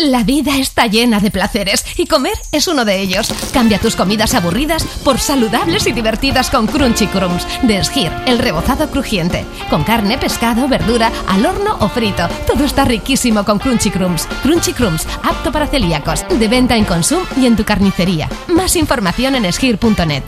La 0.00 0.24
vida 0.24 0.56
está 0.56 0.88
llena 0.88 1.20
de 1.20 1.30
placeres 1.30 1.86
y 1.96 2.08
comer 2.08 2.34
es 2.50 2.66
uno 2.66 2.84
de 2.84 2.98
ellos. 2.98 3.32
Cambia 3.52 3.78
tus 3.78 3.94
comidas 3.94 4.34
aburridas 4.34 4.82
por 5.04 5.20
saludables 5.20 5.86
y 5.86 5.92
divertidas 5.92 6.50
con 6.50 6.66
Crunchy 6.66 7.06
Crumbs 7.06 7.46
de 7.62 7.78
Esgir, 7.78 8.10
el 8.26 8.40
rebozado 8.40 8.90
crujiente. 8.90 9.44
Con 9.70 9.84
carne, 9.84 10.18
pescado, 10.18 10.66
verdura, 10.66 11.12
al 11.28 11.46
horno 11.46 11.76
o 11.78 11.88
frito. 11.88 12.26
Todo 12.44 12.64
está 12.64 12.84
riquísimo 12.84 13.44
con 13.44 13.60
Crunchy 13.60 13.92
Crumbs. 13.92 14.26
Crunchy 14.42 14.72
Crumbs, 14.72 15.06
apto 15.22 15.52
para 15.52 15.68
celíacos. 15.68 16.26
De 16.28 16.48
venta 16.48 16.74
en 16.76 16.86
Consum 16.86 17.22
y 17.36 17.46
en 17.46 17.54
tu 17.54 17.64
carnicería. 17.64 18.28
Más 18.48 18.74
información 18.74 19.36
en 19.36 19.44
esgir.net. 19.44 20.24